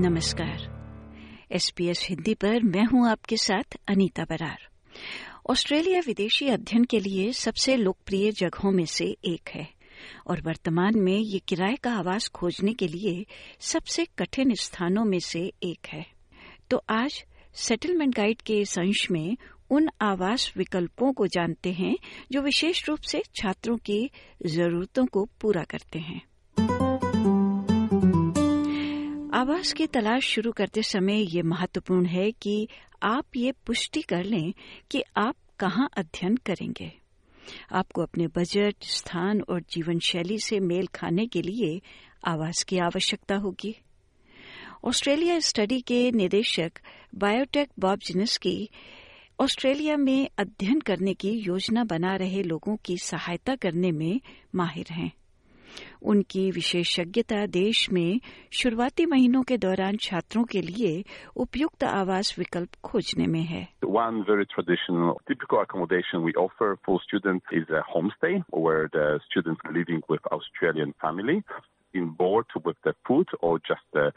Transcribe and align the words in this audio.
नमस्कार। 0.00 0.60
एसपीएस 1.52 2.06
हिंदी 2.10 2.34
पर 2.34 2.62
मैं 2.62 2.84
हूँ 2.84 3.08
आपके 3.08 3.36
साथ 3.36 3.76
अनीता 3.88 4.24
बरार। 4.24 4.58
ऑस्ट्रेलिया 5.50 6.00
विदेशी 6.06 6.48
अध्ययन 6.48 6.84
के 6.84 7.00
लिए 7.00 7.32
सबसे 7.32 7.76
लोकप्रिय 7.76 8.30
जगहों 8.32 8.70
में 8.70 8.84
से 8.84 9.04
एक 9.24 9.48
है 9.48 9.68
और 10.26 10.40
वर्तमान 10.40 10.98
में 10.98 11.18
ये 11.18 11.38
किराए 11.38 11.74
का 11.74 11.92
आवास 11.92 12.28
खोजने 12.28 12.72
के 12.72 12.86
लिए 12.86 13.26
सबसे 13.60 14.04
कठिन 14.18 14.54
स्थानों 14.54 15.04
में 15.04 15.18
से 15.18 15.52
एक 15.62 15.86
है। 15.86 16.06
तो 16.70 16.82
आज 16.90 17.24
सेटलमेंट 17.54 18.16
गाइड 18.16 18.40
के 18.40 18.54
इस 18.54 18.78
अंश 18.78 19.10
में 19.10 19.36
उन 19.70 19.88
आवास 20.00 20.52
विकल्पों 20.56 21.12
को 21.12 21.26
जानते 21.26 21.72
हैं 21.72 21.96
जो 22.32 22.42
विशेष 22.42 22.88
रूप 22.88 23.00
से 23.00 23.22
छात्रों 23.36 23.76
की 23.76 24.10
जरूरतों 24.46 25.06
को 25.06 25.28
पूरा 25.40 25.62
करते 25.62 25.98
हैं। 25.98 26.29
आवास 29.34 29.72
की 29.72 29.86
तलाश 29.86 30.24
शुरू 30.24 30.52
करते 30.52 30.82
समय 30.82 31.36
ये 31.36 31.42
महत्वपूर्ण 31.42 32.06
है 32.06 32.32
कि 32.32 32.68
आप 33.02 33.24
ये 33.36 33.52
पुष्टि 33.52 34.02
कर 34.02 34.24
लें 34.24 34.52
कि 34.90 35.02
आप 35.16 35.36
कहाँ 35.58 35.88
अध्ययन 35.96 36.36
करेंगे। 36.36 36.92
आपको 37.72 38.02
अपने 38.02 38.26
बजट, 38.26 38.74
स्थान 38.82 39.40
और 39.40 39.60
जीवन 39.60 39.98
शैली 39.98 40.38
से 40.38 40.60
मेल 40.60 40.86
खाने 40.86 41.26
के 41.26 41.42
लिए 41.42 41.80
आवास 42.24 42.62
की 42.62 42.78
आवश्यकता 42.78 43.36
होगी। 43.36 43.76
ऑस्ट्रेलिया 44.84 45.38
स्टडी 45.40 45.80
के 45.80 46.10
निदेशक 46.10 46.72
बायोटेक 47.14 47.68
बॉब 47.78 47.98
जिनस्की 47.98 48.68
ऑस्ट्रेलिया 49.40 49.96
में 49.96 50.28
अध्ययन 50.38 50.80
करने 50.80 51.14
की 51.14 51.30
योजना 51.30 51.84
बना 51.84 52.16
रहे 52.16 52.42
लोगों 52.42 52.76
की 52.76 52.98
सहायता 52.98 53.54
करने 53.54 53.90
में 53.90 54.20
माहिर 54.54 54.86
हैं। 54.90 55.12
उनकी 56.12 56.50
विशेषज्ञता 56.50 57.44
देश 57.46 57.88
में 57.92 58.20
शुरुआती 58.52 59.06
महीनों 59.06 59.42
के 59.42 59.56
दौरान 59.64 59.96
छात्रों 60.02 60.44
के 60.52 60.62
लिए 60.62 60.92
उपयुक्त 61.44 61.84
आवास 61.84 62.34
विकल्प 62.38 62.80
खोजने 62.84 63.26
में 63.26 63.42
है। 63.52 63.62
One 63.98 64.24
very 64.30 64.44
traditional 64.54 65.12
typical 65.28 65.56
accommodation 65.56 66.24
we 66.26 66.32
offer 66.44 66.74
for 66.86 67.00
student 67.02 67.54
is 67.62 67.74
a 67.74 67.82
home 67.96 68.08
stay 68.18 68.34
where 68.68 68.86
the 68.96 69.18
students 69.24 69.72
living 69.72 70.02
with 70.10 70.32
Australian 70.32 70.90
family 71.06 71.40
in 71.94 72.06
board 72.18 72.58
with 72.64 72.76
the 72.84 72.92
food 73.06 73.28
or 73.42 73.58
just 73.58 73.86
the 73.92 74.12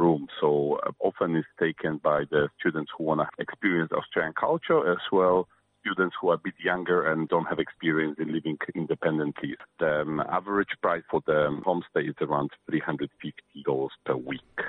room. 0.00 0.26
So 0.40 0.78
uh, 0.78 0.92
often 1.00 1.36
it's 1.36 1.48
taken 1.60 2.00
by 2.02 2.24
the 2.30 2.48
students 2.58 2.90
who 2.96 3.04
want 3.04 3.20
to 3.20 3.42
experience 3.42 3.92
Australian 3.92 4.34
culture 4.40 4.80
as 4.92 5.08
well. 5.12 5.48
Students 5.88 6.16
who 6.20 6.28
are 6.30 6.34
a 6.34 6.38
bit 6.38 6.54
younger 6.62 7.10
and 7.10 7.28
don't 7.28 7.46
have 7.46 7.58
experience 7.58 8.16
in 8.18 8.32
living 8.32 8.58
independently. 8.74 9.56
The 9.78 10.00
um, 10.02 10.20
average 10.20 10.74
price 10.82 11.02
for 11.10 11.20
the 11.26 11.60
homestay 11.66 12.08
is 12.08 12.16
around 12.20 12.50
$350 12.70 13.88
per 14.06 14.16
week. 14.16 14.60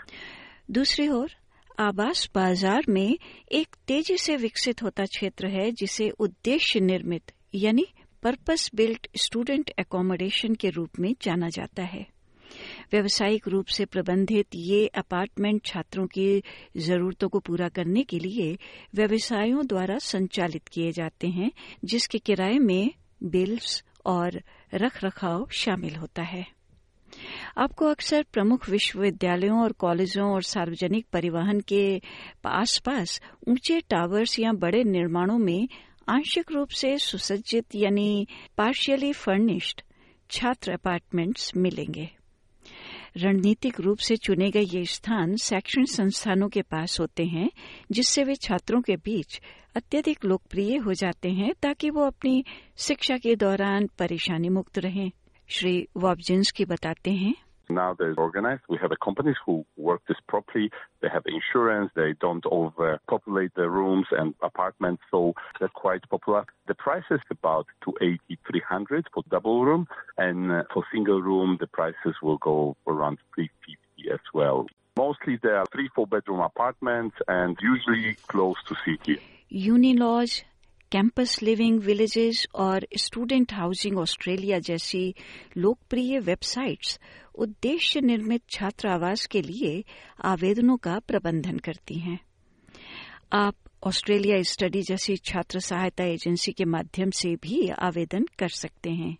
दूसरी 0.71 1.07
ओर 1.09 1.31
आवास 1.79 2.29
बाज़ार 2.35 2.85
में 2.89 3.17
एक 3.51 3.75
तेज़ी 3.87 4.17
से 4.17 4.35
विकसित 4.37 4.83
होता 4.83 5.05
क्षेत्र 5.05 5.47
है 5.47 5.71
जिसे 5.71 6.09
उद्देश्य 6.19 6.79
निर्मित 6.79 7.31
यानी 7.55 7.85
पर्पस 8.23 8.69
बिल्ट 8.75 9.07
स्टूडेंट 9.17 9.71
एकोमोडेशन 9.79 10.55
के 10.55 10.69
रूप 10.69 10.99
में 10.99 11.13
जाना 11.21 11.49
जाता 11.49 11.83
है 11.83 12.05
व्यावसायिक 12.91 13.47
रूप 13.47 13.65
से 13.65 13.85
प्रबंधित 13.85 14.47
ये 14.55 14.87
अपार्टमेंट 14.87 15.65
छात्रों 15.65 16.07
की 16.07 16.43
जरूरतों 16.77 17.29
को 17.29 17.39
पूरा 17.39 17.69
करने 17.69 18.03
के 18.03 18.19
लिए 18.19 18.57
व्यवसायों 18.95 19.67
द्वारा 19.67 19.97
संचालित 19.97 20.67
किए 20.67 20.91
जाते 20.91 21.27
हैं, 21.27 21.51
जिसके 21.85 22.17
किराए 22.17 22.57
में 22.57 22.91
बिल्स 23.23 23.83
और 24.05 24.41
रख 24.73 25.03
रखाव 25.03 25.47
शामिल 25.51 25.95
होता 25.95 26.21
है। 26.21 26.45
आपको 27.57 27.85
अक्सर 27.85 28.25
प्रमुख 28.33 28.69
विश्वविद्यालयों 28.69 29.61
और 29.61 29.71
कॉलेजों 29.71 30.29
और 30.31 30.43
सार्वजनिक 30.43 31.05
परिवहन 31.13 31.59
के 31.59 32.01
आसपास 32.45 33.21
ऊँचे 33.47 33.79
टावर्स 33.79 34.39
या 34.39 34.51
बड़े 34.53 34.83
निर्माणों 34.83 35.37
में 35.37 35.67
आंशिक 36.09 36.51
रूप 36.51 36.69
से 36.69 36.97
सुसज्जित 36.97 37.75
यानी 37.75 38.27
पार्शियली 38.57 39.13
फर्निश्ड 39.13 39.81
छात्र 40.31 40.71
अपार्टमेंट्स 40.71 41.51
मिलेंगे। 41.57 42.09
रणनीतिक 43.17 43.79
रूप 43.79 43.97
से 43.97 44.17
चुने 44.17 44.51
गए 44.51 44.61
ये 44.61 44.85
स्थान 44.85 45.35
शैक्षणिक 45.35 45.89
संस्थानों 45.89 46.49
के 46.49 46.61
पास 46.61 46.99
होते 46.99 47.25
हैं, 47.25 47.49
जिससे 47.91 48.23
वे 48.23 48.35
छात्रों 48.35 48.81
के 48.81 48.95
बीच 48.95 49.41
अत्यधिक 49.75 50.25
लोकप्रिय 50.25 50.77
हो 50.77 50.93
जाते 50.93 51.29
हैं 51.29 51.53
ताकि 51.61 51.89
वो 51.89 52.01
अपनी 52.01 52.43
शिक्षा 52.77 53.17
के 53.17 53.35
दौरान 53.35 53.87
परेशानी 53.99 54.49
मुक्त 54.49 54.79
रहें। 54.79 55.11
श्री 55.47 55.87
वॉबजिन्स 55.97 56.53
बताते 56.67 57.11
हैं। 57.11 57.35
Now 57.69 57.95
they're 57.97 58.15
organized. 58.17 58.63
We 58.67 58.77
have 58.81 58.91
companies 59.03 59.35
who 59.45 59.65
work 59.77 60.01
this 60.07 60.17
properly. 60.27 60.71
They 61.01 61.09
have 61.09 61.23
insurance. 61.25 61.91
They 61.95 62.13
don't 62.19 62.45
overpopulate 62.45 63.53
the 63.55 63.69
rooms 63.69 64.07
and 64.11 64.33
apartments, 64.41 65.03
so 65.11 65.33
they're 65.59 65.69
quite 65.69 66.07
popular. 66.09 66.45
The 66.67 66.73
price 66.73 67.03
is 67.11 67.19
about 67.29 67.67
280, 67.85 68.39
300 68.49 69.07
for 69.13 69.23
double 69.29 69.65
room, 69.65 69.87
and 70.17 70.51
uh, 70.51 70.63
for 70.73 70.83
single 70.91 71.21
room, 71.21 71.57
the 71.59 71.67
prices 71.67 72.15
will 72.23 72.37
go 72.37 72.75
around 72.87 73.19
350 73.35 74.11
as 74.11 74.19
well. 74.33 74.67
Mostly 74.97 75.37
they 75.41 75.49
are 75.49 75.65
three, 75.71 75.89
four 75.95 76.07
bedroom 76.07 76.39
apartments 76.39 77.15
and 77.27 77.57
usually 77.61 78.15
close 78.27 78.57
to 78.67 78.75
city. 78.85 79.21
Unilodge 79.51 80.43
campus 80.91 81.43
living 81.43 81.79
villages 81.79 82.47
और 82.55 82.87
student 82.97 83.53
housing 83.53 83.97
Australia 83.97 84.59
जैसी 84.59 85.15
लोकप्रिय 85.57 86.19
websites 86.19 86.99
उद्देश्य 87.35 88.01
निर्मित 88.01 88.41
छात्र 88.49 88.87
आवास 88.87 89.25
के 89.25 89.41
लिए 89.41 89.83
आवेदनों 90.25 90.77
का 90.77 90.99
प्रबंधन 90.99 91.57
करती 91.57 91.99
हैं। 91.99 92.19
आप 93.33 93.55
ऑस्ट्रेलिया 93.83 94.41
स्टडी 94.41 94.81
जैसी 94.81 95.17
छात्र 95.17 95.59
सहायता 95.59 96.03
एजेंसी 96.03 96.51
के 96.51 96.65
माध्यम 96.65 97.09
से 97.09 97.35
भी 97.35 97.69
आवेदन 97.69 98.25
कर 98.39 98.49
सकते 98.49 98.89
हैं। 98.89 99.17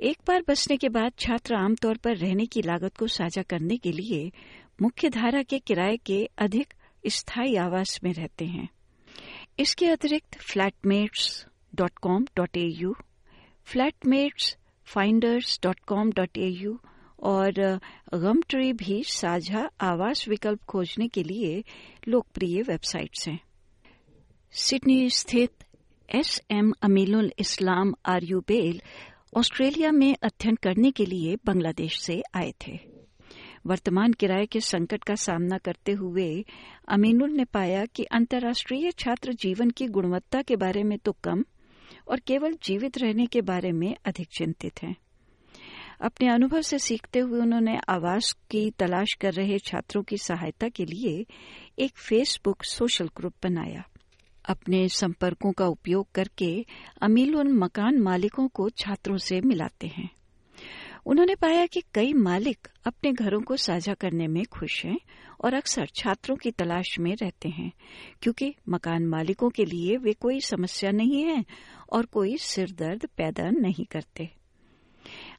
एक 0.00 0.18
बार 0.26 0.42
बसने 0.48 0.76
के 0.76 0.88
बाद 0.88 1.12
छात्र 1.18 1.54
आमतौर 1.54 1.96
पर 1.96 2.16
रहने 2.16 2.46
की 2.46 2.62
लागत 2.62 2.96
को 2.96 3.06
साझा 3.06 3.42
करने 3.42 3.76
के 3.76 3.92
लिए 3.92 4.30
मुख्य 4.82 5.08
धारा 5.08 5.42
के 5.42 5.58
किराए 5.58 5.96
के 5.96 6.24
अधिक 6.38 6.74
स्थायी 7.08 7.56
आवास 7.56 8.00
में 8.04 8.12
रहते 8.12 8.44
हैं। 8.44 8.68
इसके 9.58 9.86
अतिरिक्त 9.86 10.38
flatmates 10.42 11.44
dot 11.74 11.98
com 12.02 12.24
dot 12.36 12.56
A 12.56 12.66
U 12.78 12.94
flatmates 13.66 14.56
finders 14.86 15.58
dot 15.62 15.80
com 15.86 16.10
dot 16.12 16.38
A 16.38 16.48
U 16.48 16.78
और 17.22 17.52
गम 18.14 18.40
ट्री 18.48 18.72
भी 18.72 19.02
साझा 19.06 19.68
आवास 19.80 20.26
विकल्प 20.28 20.62
खोजने 20.68 21.08
के 21.08 21.22
लिए 21.22 21.62
लोकप्रिय 22.08 22.62
वेबसाइट्स 22.62 23.28
हैं। 23.28 23.38
सिडनी 24.52 25.10
स्थित 25.10 25.64
एस 26.08 26.40
एम 26.50 26.72
अमीलुल 26.82 27.32
इस्लाम 27.38 27.94
आर्यू 28.06 28.40
बेल 28.48 28.80
ऑस्ट्रेलिया 29.36 29.92
में 29.92 30.14
अध्ययन 30.22 30.56
करने 30.62 30.90
के 30.90 31.06
लिए 31.06 31.36
बांग्लादेश 31.46 32.00
से 32.00 32.22
आए 32.34 32.52
थे। 32.66 32.91
वर्तमान 33.66 34.12
किराए 34.12 34.46
के 34.46 34.60
संकट 34.60 35.04
का 35.04 35.14
सामना 35.14 35.58
करते 35.58 35.92
हुए 35.92 36.44
अमीनुल 36.88 37.30
ने 37.30 37.44
पाया 37.44 37.84
कि 37.84 38.04
अंतर्राष्ट्रीय 38.04 38.90
छात्र 38.90 39.32
जीवन 39.32 39.70
की 39.70 39.86
गुणवत्ता 39.86 40.42
के 40.42 40.56
बारे 40.56 40.82
में 40.82 40.98
तो 40.98 41.12
कम 41.12 41.44
और 42.08 42.20
केवल 42.20 42.56
जीवित 42.62 42.98
रहने 42.98 43.26
के 43.26 43.40
बारे 43.40 43.72
में 43.72 43.96
अधिक 44.04 44.28
चिंतित 44.28 44.82
हैं। 44.82 44.96
अपने 46.00 46.28
अनुभव 46.28 46.60
से 46.60 46.78
सीखते 46.78 47.18
हुए 47.18 47.40
उन्होंने 47.40 47.78
आवास 47.88 48.32
की 48.50 48.70
तलाश 48.70 49.14
कर 49.20 49.32
रहे 49.32 49.58
छात्रों 49.58 50.02
की 50.02 50.16
सहायता 50.16 50.68
के 50.68 50.84
लिए 50.84 51.26
एक 51.78 51.96
फेसबुक 51.96 52.64
सोशल 52.64 53.08
ग्रुप 53.16 53.34
बनाया। 53.42 53.84
अपने 54.48 54.88
संपर्कों 54.88 55.52
का 55.52 55.66
उपयोग 55.66 56.12
करके 56.14 56.66
अमील 57.02 57.36
उन 57.36 57.52
मकान 57.52 57.98
मालिकों 57.98 58.48
को 58.48 58.70
छात्रों 58.70 59.16
से 59.16 59.40
मिलाते 59.40 59.86
हैं। 59.86 60.10
उन्होंने 61.06 61.34
पाया 61.34 61.66
कि 61.66 61.82
कई 61.94 62.12
मालिक 62.12 62.68
अपने 62.86 63.12
घरों 63.12 63.40
को 63.40 63.56
साझा 63.56 63.94
करने 63.94 64.26
में 64.26 64.44
खुश 64.44 64.84
हैं 64.84 64.98
और 65.44 65.54
अक्सर 65.54 65.86
छात्रों 65.86 66.36
की 66.36 66.50
तलाश 66.50 66.98
में 66.98 67.16
रहते 67.16 67.48
हैं, 67.48 67.72
क्योंकि 68.22 68.54
मकान 68.68 69.06
मालिकों 69.06 69.50
के 69.50 69.64
लिए 69.64 69.96
वे 69.96 70.12
कोई 70.12 70.40
समस्या 70.40 70.90
नहीं 70.90 71.24
है 71.24 71.44
और 71.92 72.06
कोई 72.06 72.36
सिरदर्द 72.36 73.08
पैदा 73.16 73.50
नहीं 73.50 73.84
करते। 73.84 74.30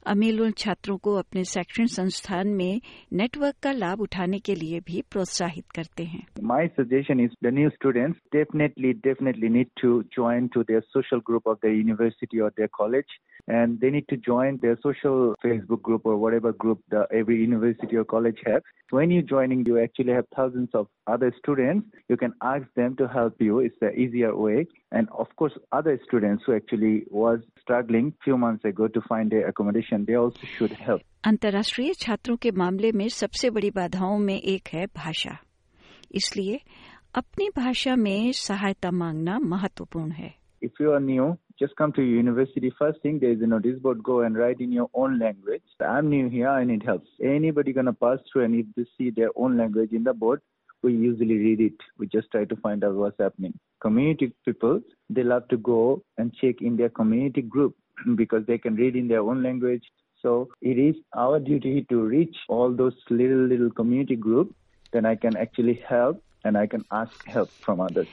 अमील 0.06 0.40
उन 0.42 0.50
छात्रों 0.58 0.96
को 1.04 1.14
अपने 1.18 1.44
शैक्षणिक 1.44 1.90
संस्थान 1.90 2.48
में 2.60 2.80
नेटवर्क 3.12 3.54
का 3.62 3.72
लाभ 3.72 4.00
उठाने 4.00 4.38
के 4.38 4.54
लिए 4.54 4.80
भी 4.86 5.02
प्रोत्साहित 5.12 5.64
करते 5.76 6.04
हैं। 6.04 6.22
My 6.44 6.66
suggestion 6.80 7.20
is 7.20 7.36
the 7.44 7.52
new 7.54 7.68
students 7.70 8.18
definitely 8.34 8.92
definitely 9.04 9.48
need 9.48 9.66
to 9.82 10.00
join 10.14 10.46
to 10.54 10.62
their 10.62 10.80
social 10.88 11.20
group 11.26 11.48
of 11.48 11.58
the 11.66 11.70
university 11.74 12.40
or 12.40 12.50
their 12.56 12.68
college 12.78 13.18
and 13.50 13.78
they 13.78 13.90
need 13.90 14.04
to 14.10 14.16
join 14.26 14.56
their 14.62 14.74
social 14.82 15.32
Facebook 15.42 15.82
group 15.86 16.06
or 16.06 16.16
whatever 16.34 16.52
group 16.60 16.94
every 17.14 17.36
university 17.40 17.96
or 17.96 18.04
college 18.14 18.42
have 18.48 18.60
when 18.94 19.12
you 19.12 19.22
joining 19.28 19.68
you 19.68 19.76
actually 19.78 20.12
have 20.12 20.22
thousands 20.38 20.76
of 20.76 20.86
other 21.12 21.30
students 21.38 22.10
you 22.10 22.16
can 22.16 22.32
ask 22.52 22.66
them 22.78 22.94
to 22.94 23.06
help 23.16 23.42
you 23.42 23.60
it's 23.60 23.84
a 23.84 23.90
easier 24.04 24.30
way 24.44 24.64
and 24.93 25.07
of 25.09 25.27
course 25.35 25.53
other 25.71 25.99
students 26.07 26.43
who 26.45 26.55
actually 26.55 27.03
was 27.11 27.39
struggling 27.61 28.13
few 28.23 28.37
months 28.37 28.65
ago 28.65 28.87
to 28.87 29.01
find 29.01 29.31
their 29.31 29.47
accommodation 29.47 30.05
they 30.05 30.15
also 30.15 30.51
should 30.57 30.75
help 30.87 31.01
अंतर्राष्ट्रीय 31.23 31.93
छात्रों 32.01 32.35
के 32.43 32.51
मामले 32.51 32.91
में 32.91 33.07
सबसे 33.09 33.49
बड़ी 33.49 33.71
बाधाओं 33.71 34.17
में 34.17 34.35
एक 34.35 34.67
है 34.73 34.85
भाषा 34.95 35.37
इसलिए 36.15 36.59
अपनी 37.15 37.49
भाषा 37.55 37.95
में 37.95 38.31
सहायता 38.35 38.91
मांगना 38.91 39.39
महत्वपूर्ण 39.39 40.11
है 40.11 40.33
if 40.61 40.79
you 40.81 40.91
are 40.93 40.99
new 40.99 41.25
just 41.61 41.75
come 41.79 41.91
to 41.97 42.03
university 42.03 42.69
first 42.79 43.01
thing 43.01 43.19
there 43.19 43.31
is 43.31 43.41
a 43.41 43.47
notice 43.51 43.77
board 43.83 44.01
go 44.03 44.15
and 44.27 44.39
write 44.41 44.63
in 44.65 44.73
your 44.77 44.87
own 44.93 45.17
language 45.19 45.63
i'm 45.91 46.09
new 46.13 46.29
here 46.35 46.49
i 46.49 46.63
need 46.71 46.83
help 46.89 47.03
anybody 47.33 47.73
gonna 47.77 47.93
pass 48.05 48.19
through 48.29 48.43
and 48.45 48.59
if 48.61 48.73
they 48.75 48.85
see 48.97 49.09
their 49.19 49.29
own 49.35 49.57
language 49.57 49.93
in 49.99 50.03
the 50.09 50.13
board 50.13 50.41
we 50.83 50.93
usually 50.93 51.37
read 51.37 51.59
it 51.59 51.73
we 51.97 52.07
just 52.07 52.29
try 52.31 52.45
to 52.45 52.55
find 52.57 52.83
out 52.83 52.95
what's 52.95 53.19
happening 53.19 53.53
community 53.81 54.31
people 54.45 54.79
they 55.09 55.23
love 55.23 55.47
to 55.47 55.57
go 55.57 56.01
and 56.17 56.33
check 56.41 56.61
in 56.61 56.77
their 56.77 56.89
community 56.89 57.41
group 57.41 57.75
because 58.15 58.45
they 58.45 58.57
can 58.57 58.75
read 58.75 58.95
in 58.95 59.07
their 59.07 59.21
own 59.21 59.43
language 59.43 59.83
so 60.21 60.49
it 60.61 60.77
is 60.77 60.95
our 61.15 61.39
duty 61.39 61.85
to 61.89 62.01
reach 62.01 62.35
all 62.47 62.71
those 62.71 62.95
little 63.09 63.45
little 63.47 63.71
community 63.71 64.15
group 64.15 64.55
then 64.93 65.05
i 65.05 65.15
can 65.15 65.35
actually 65.37 65.81
help 65.89 66.23
and 66.43 66.57
i 66.57 66.65
can 66.65 66.83
ask 66.91 67.25
help 67.27 67.49
from 67.49 67.81
others 67.81 68.07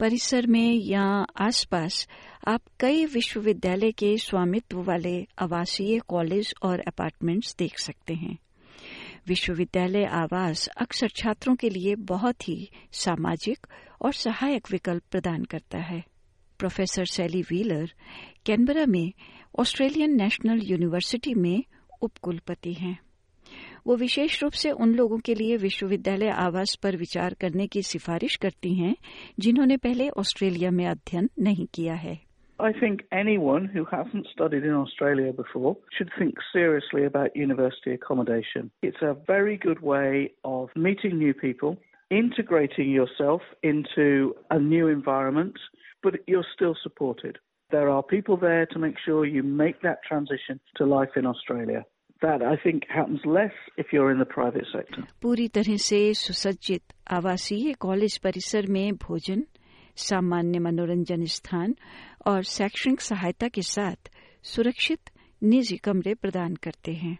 परिसर 0.00 0.46
में 0.46 0.72
या 0.74 1.02
आसपास 1.40 2.08
आप 2.48 2.60
कई 2.80 3.04
विश्वविद्यालय 3.06 3.92
के 3.92 4.16
स्वामित्व 4.18 4.80
वाले 4.82 5.14
आवासीय 5.38 5.98
कॉलेज 6.08 6.54
और 6.62 6.80
अपार्टमेंट्स 6.80 7.54
देख 7.58 7.78
सकते 7.78 8.14
हैं 8.14 8.36
विश्वविद्यालय 9.27 10.03
आवास 10.03 10.67
अक्सर 10.67 11.07
छात्रों 11.07 11.55
के 11.55 11.69
लिए 11.69 11.95
बहुत 11.95 12.47
ही 12.49 12.69
सामाजिक 12.91 13.67
और 14.01 14.13
सहायक 14.13 14.67
विकल्प 14.71 15.03
प्रदान 15.11 15.43
करता 15.43 15.77
है। 15.77 16.03
प्रोफेसर 16.59 17.05
सैली 17.05 17.41
व्हीलर 17.41 17.93
कैनबरा 18.45 18.85
में 18.85 19.11
ऑस्ट्रेलियन 19.59 20.15
नेशनल 20.15 20.61
यूनिवर्सिटी 20.63 21.33
में 21.33 21.63
उपकुलपति 22.01 22.73
हैं। 22.73 22.99
वो 23.87 23.95
विशेष 23.95 24.43
रूप 24.43 24.51
से 24.51 24.71
उन 24.71 24.93
लोगों 24.93 25.19
के 25.19 25.35
लिए 25.35 25.57
विश्वविद्यालय 25.57 26.29
आवास 26.29 26.75
पर 26.75 26.97
विचार 26.97 27.33
करने 27.33 27.67
की 27.67 27.81
सिफारिश 27.81 28.35
करती 28.35 28.75
हैं 28.75 28.95
जिन्होंने 29.39 29.77
पहले 29.77 30.09
ऑस्ट्रेलिया 30.09 30.71
में 30.71 30.85
अध्ययन 30.85 31.29
नहीं 31.39 31.67
किया 31.73 31.93
है। 31.93 32.26
I 32.58 32.72
think 32.72 33.00
anyone 33.10 33.64
who 33.64 33.84
hasn't 33.84 34.28
studied 34.32 34.62
in 34.64 34.72
Australia 34.72 35.32
before 35.32 35.76
should 35.96 36.10
think 36.18 36.34
seriously 36.52 37.04
about 37.04 37.34
university 37.34 37.92
accommodation. 37.92 38.70
It's 38.82 39.02
a 39.02 39.16
very 39.26 39.56
good 39.56 39.80
way 39.80 40.32
of 40.44 40.68
meeting 40.76 41.18
new 41.18 41.34
people, 41.34 41.78
integrating 42.10 42.90
yourself 42.90 43.42
into 43.62 44.34
a 44.50 44.58
new 44.60 44.86
environment, 44.86 45.56
but 46.04 46.14
you're 46.26 46.46
still 46.54 46.76
supported. 46.82 47.38
There 47.72 47.88
are 47.88 48.02
people 48.02 48.36
there 48.36 48.66
to 48.66 48.78
make 48.78 48.96
sure 49.04 49.24
you 49.24 49.42
make 49.42 49.80
that 49.82 49.98
transition 50.06 50.60
to 50.76 50.84
life 50.84 51.16
in 51.16 51.26
Australia. 51.26 51.84
That 52.20 52.42
I 52.42 52.56
think 52.62 52.84
happens 52.88 53.22
less 53.24 53.56
if 53.76 53.86
you're 53.92 54.12
in 54.12 54.18
the 54.18 54.32
private 54.38 54.66
sector. 54.72 55.02
पूरी 55.22 55.48
तरह 55.48 55.76
से 55.88 56.00
सुसज्जित 56.14 56.92
आवासीय 57.10 57.72
college 57.86 58.18
परिसर 58.18 58.66
में 58.70 58.96
भोजन 59.06 59.42
सामान्य 59.97 60.59
मनोरंजन 60.59 61.25
स्थान 61.35 61.75
और 62.27 62.41
शैक्षणिक 62.55 63.01
सहायता 63.01 63.47
के 63.47 63.61
साथ 63.61 64.09
सुरक्षित 64.55 65.09
निजी 65.43 65.77
कमरे 65.77 66.13
प्रदान 66.13 66.55
करते 66.63 66.93
हैं 67.03 67.17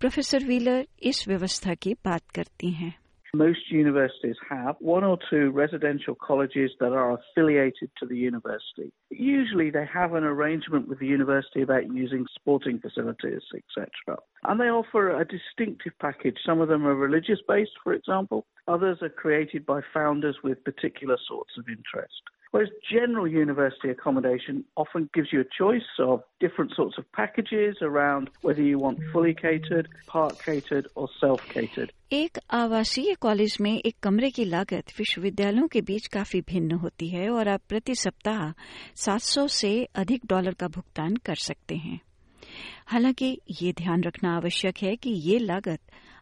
प्रोफेसर 0.00 0.44
व्हीलर 0.46 0.86
इस 1.02 1.28
व्यवस्था 1.28 1.74
की 1.82 1.94
बात 2.04 2.30
करती 2.34 2.70
हैं 2.72 2.94
Most 3.34 3.70
universities 3.70 4.36
have 4.50 4.76
one 4.78 5.04
or 5.04 5.16
two 5.30 5.50
residential 5.52 6.14
colleges 6.14 6.70
that 6.80 6.92
are 6.92 7.16
affiliated 7.18 7.90
to 7.98 8.04
the 8.04 8.14
university. 8.14 8.92
Usually 9.10 9.70
they 9.70 9.86
have 9.92 10.12
an 10.12 10.24
arrangement 10.24 10.86
with 10.86 10.98
the 10.98 11.06
university 11.06 11.62
about 11.62 11.86
using 11.94 12.26
sporting 12.34 12.78
facilities, 12.78 13.40
etc. 13.56 14.18
And 14.44 14.60
they 14.60 14.66
offer 14.66 15.18
a 15.18 15.24
distinctive 15.24 15.94
package. 15.98 16.36
Some 16.44 16.60
of 16.60 16.68
them 16.68 16.86
are 16.86 16.94
religious 16.94 17.40
based, 17.48 17.72
for 17.82 17.94
example. 17.94 18.44
Others 18.67 18.97
are 19.01 19.09
created 19.09 19.65
by 19.65 19.79
founders 19.93 20.37
with 20.43 20.63
particular 20.63 21.17
sorts 21.27 21.53
of 21.57 21.65
interest. 21.69 22.21
Whereas 22.51 22.69
general 22.91 23.27
university 23.27 23.89
accommodation 23.89 24.63
often 24.75 25.09
gives 25.13 25.31
you 25.33 25.41
a 25.41 25.49
choice 25.57 25.89
of 25.99 26.21
different 26.39 26.71
sorts 26.75 26.97
of 26.97 27.11
packages 27.11 27.77
around 27.81 28.29
whether 28.41 28.61
you 28.61 28.79
want 28.79 28.99
fully 29.11 29.33
catered, 29.33 29.89
part 30.07 30.39
catered, 30.39 30.87
or 30.95 31.07
self 31.19 31.41
catered. 31.49 31.91
एक 32.13 32.37
आवासीय 32.53 33.13
college 33.21 33.57
में 33.61 33.71
एक 33.71 33.95
कमरे 34.03 34.29
की 34.31 34.45
लागत 34.45 34.91
विश्वविद्यालयों 34.97 35.67
के 35.67 35.81
बीच 35.81 36.07
काफी 36.07 36.41
भिन्न 36.41 36.75
होती 36.83 37.09
है 37.09 37.29
और 37.29 37.47
आप 37.47 37.61
प्रति 37.69 37.95
सप्ताह 37.95 38.51
700 39.05 39.47
से 39.49 39.71
अधिक 39.95 40.25
डॉलर 40.25 40.53
का 40.53 40.67
भुगतान 40.67 41.15
कर 41.15 41.35
सकते 41.35 41.75
हैं 41.75 41.99
हालाँकि 42.86 43.38
ये 43.62 43.72
ध्यान 43.72 44.02
रखना 44.02 44.34
आवश्यक 44.36 44.78
है 44.82 44.96
कि 44.96 45.10
ये 45.10 45.38
लागत 45.38 45.80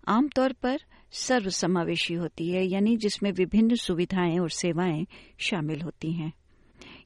आमतौर 0.09 0.53
पर 0.53 0.79
सर्वसमावेशी 1.13 2.15
होती 2.15 2.51
है, 2.51 2.65
यानी 2.65 2.97
जिसमें 2.97 3.33
विभिन्न 3.33 3.75
सुविधाएँ 3.75 4.39
और 4.39 4.51
सेवाएँ 4.51 5.07
शामिल 5.39 5.81
होती 5.83 6.13
हैं। 6.13 6.33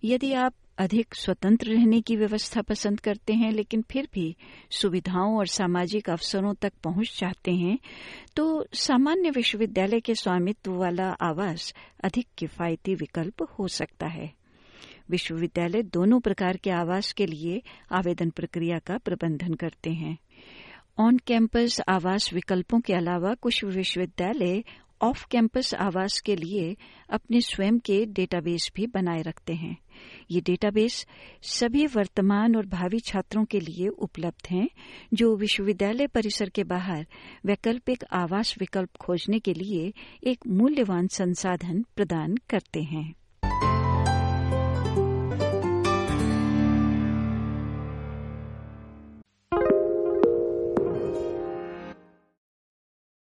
यदि 0.05 0.33
आप 0.33 0.55
अधिक 0.79 1.15
स्वतंत्र 1.15 1.71
रहने 1.71 2.01
की 2.01 2.17
व्यवस्था 2.17 2.63
पसंद 2.63 3.01
करते 3.01 3.33
हैं, 3.33 3.51
लेकिन 3.53 3.83
फिर 3.91 4.09
भी 4.15 4.37
सुविधाओं 4.71 5.37
और 5.39 5.47
सामाजिक 5.47 6.11
अवसरों 6.11 6.55
तक 6.55 6.73
पहुँच 6.85 7.19
चाहते 7.19 7.53
हैं 7.53 7.79
तो 8.37 8.67
सामान्य 8.75 9.31
विश्वविद्यालय 9.31 10.01
के 10.01 10.15
स्वामित्व 10.15 10.73
वाला 10.73 11.11
आवास 11.21 11.75
अधिक 12.05 12.27
किफायती 12.39 12.95
विकल्प 12.95 13.43
हो 13.59 13.69
सकता 13.69 14.07
है। 14.07 14.33
विश्वविद्यालय 15.11 15.83
दोनों 15.83 16.21
प्रकार 16.21 16.57
के 16.57 16.71
आवास 16.71 17.13
के 17.13 17.27
लिए 17.27 17.63
आवेदन 17.93 18.31
प्रक्रिया 18.31 18.79
का 18.79 18.99
प्रबंधन 18.99 19.55
करते 19.55 19.91
हैं। 19.91 20.19
ऑन 20.99 21.19
कैंपस 21.19 21.81
आवास 21.89 22.33
विकल्पों 22.33 22.81
के 22.81 22.95
अलावा 22.95 23.35
कुछ 23.35 23.65
विश्वविद्यालय 23.65 24.65
ऑफ़ 25.03 25.27
कैंपस 25.31 25.75
आवास 25.75 26.21
के 26.21 26.37
लिए 26.37 26.77
अपने 27.11 27.41
स्वयं 27.41 27.79
के 27.79 28.07
डेटाबेस 28.07 28.71
भी 28.77 28.87
बनाए 28.87 29.23
रखते 29.23 29.55
हैं। 29.55 29.77
ये 30.31 30.41
डेटाबेस 30.41 31.07
सभी 31.43 31.87
वर्तमान 31.87 32.57
और 32.57 32.67
भावी 32.67 33.01
छात्रों 33.01 33.45
के 33.45 33.61
लिए 33.61 33.89
उपलब्ध 33.89 34.49
हैं, 34.51 34.69
जो 35.15 35.37
विश्वविद्यालय 35.37 36.07
परिसर 36.07 36.49
के 36.49 36.65
बाहर 36.65 37.07
वैकल्पिक 37.47 38.05
आवास 38.13 38.55
विकल्प 38.59 38.97
खोजने 38.97 39.39
के 39.39 39.53
लिए 39.55 39.93
एक 40.25 40.47
मूल्यवान 40.47 41.07
संसाधन 41.07 41.85
प्रदान 41.97 42.37
करते 42.51 42.83
हैं। 42.83 43.15